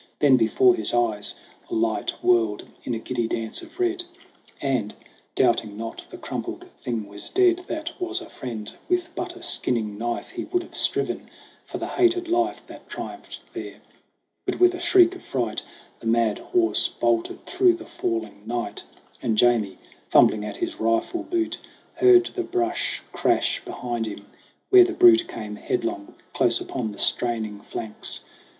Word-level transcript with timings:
Then 0.17 0.35
before 0.35 0.73
his 0.73 0.95
eyes 0.95 1.35
The 1.69 1.75
light 1.75 2.09
whirled 2.23 2.67
in 2.83 2.95
a 2.95 2.97
giddy 2.97 3.27
dance 3.27 3.61
of 3.61 3.79
red; 3.79 4.03
And, 4.59 4.95
doubting 5.35 5.77
not 5.77 6.05
the 6.09 6.17
crumpled 6.17 6.65
thing 6.81 7.07
was 7.07 7.29
dead 7.29 7.63
That 7.67 7.91
was 8.01 8.19
a 8.19 8.27
friend, 8.27 8.73
with 8.89 9.13
but 9.13 9.35
a 9.35 9.43
skinning 9.43 9.99
knife 9.99 10.29
He 10.31 10.45
would 10.45 10.63
have 10.63 10.75
striven 10.75 11.29
for 11.67 11.77
the 11.77 11.85
hated 11.85 12.27
life 12.27 12.63
That 12.65 12.89
triumphed 12.89 13.41
there: 13.53 13.75
but 14.43 14.59
with 14.59 14.73
a 14.73 14.79
shriek 14.79 15.13
of 15.15 15.21
fright 15.21 15.61
The 15.99 16.07
mad 16.07 16.39
horse 16.39 16.87
bolted 16.87 17.45
through 17.45 17.73
the 17.73 17.85
falling 17.85 18.41
night, 18.47 18.83
And 19.21 19.37
Jamie, 19.37 19.77
fumbling 20.09 20.43
at 20.43 20.57
his 20.57 20.79
rifle 20.79 21.21
boot, 21.21 21.59
Heard 21.93 22.25
the 22.33 22.41
brush 22.41 23.03
crash 23.11 23.63
behind 23.63 24.07
him 24.07 24.25
where 24.71 24.83
the 24.83 24.93
brute 24.93 25.27
Came 25.27 25.57
headlong, 25.57 26.15
close 26.33 26.59
upon 26.59 26.91
the 26.91 26.97
straining 26.97 27.61
flanks. 27.61 28.21